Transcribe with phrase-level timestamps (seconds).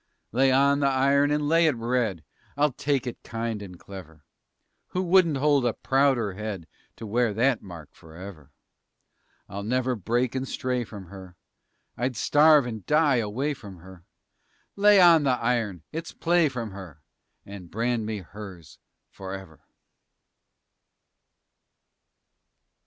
[0.31, 2.23] Lay on the iron, and lay it red!
[2.57, 4.25] I'll take it kind and clever.
[4.87, 8.51] Who wouldn't hold a prouder head To wear that mark forever?
[9.47, 11.35] I'll never break and stray from her;
[11.97, 14.03] I'd starve and die away from her.
[14.75, 17.03] Lay on the iron it's play from her
[17.45, 18.79] And brand me hers
[19.11, 19.61] forever!